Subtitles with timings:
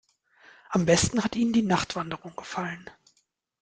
[0.71, 2.89] Am besten hat ihnen die Nachtwanderung gefallen.